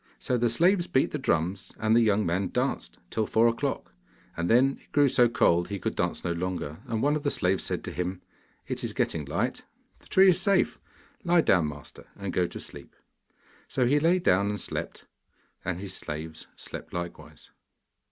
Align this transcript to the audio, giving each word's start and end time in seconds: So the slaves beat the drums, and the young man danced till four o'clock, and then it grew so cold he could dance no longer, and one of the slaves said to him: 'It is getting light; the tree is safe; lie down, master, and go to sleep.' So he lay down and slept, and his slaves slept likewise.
So 0.17 0.35
the 0.35 0.49
slaves 0.49 0.87
beat 0.87 1.11
the 1.11 1.19
drums, 1.19 1.73
and 1.77 1.95
the 1.95 2.01
young 2.01 2.25
man 2.25 2.47
danced 2.49 2.97
till 3.11 3.27
four 3.27 3.47
o'clock, 3.47 3.93
and 4.35 4.49
then 4.49 4.79
it 4.81 4.91
grew 4.91 5.07
so 5.07 5.29
cold 5.29 5.67
he 5.67 5.77
could 5.77 5.95
dance 5.95 6.23
no 6.23 6.31
longer, 6.31 6.79
and 6.87 7.03
one 7.03 7.15
of 7.15 7.21
the 7.21 7.29
slaves 7.29 7.63
said 7.63 7.83
to 7.83 7.91
him: 7.91 8.19
'It 8.65 8.83
is 8.83 8.93
getting 8.93 9.25
light; 9.25 9.63
the 9.99 10.07
tree 10.07 10.29
is 10.29 10.41
safe; 10.41 10.79
lie 11.23 11.41
down, 11.41 11.67
master, 11.67 12.07
and 12.15 12.33
go 12.33 12.47
to 12.47 12.59
sleep.' 12.59 12.95
So 13.67 13.85
he 13.85 13.99
lay 13.99 14.17
down 14.17 14.49
and 14.49 14.59
slept, 14.59 15.05
and 15.63 15.79
his 15.79 15.93
slaves 15.93 16.47
slept 16.55 16.93
likewise. 16.93 17.51